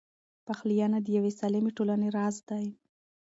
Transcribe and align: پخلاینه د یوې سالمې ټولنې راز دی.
پخلاینه 0.47 0.99
د 1.01 1.07
یوې 1.17 1.31
سالمې 1.39 1.71
ټولنې 1.77 2.07
راز 2.17 2.35
دی. 2.49 2.65